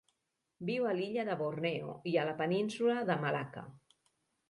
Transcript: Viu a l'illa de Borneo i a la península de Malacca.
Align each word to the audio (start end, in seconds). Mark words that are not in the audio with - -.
Viu 0.69 0.87
a 0.91 0.93
l'illa 1.01 1.27
de 1.27 1.35
Borneo 1.43 1.95
i 2.15 2.17
a 2.17 2.27
la 2.33 2.37
península 2.43 3.01
de 3.11 3.23
Malacca. 3.25 3.71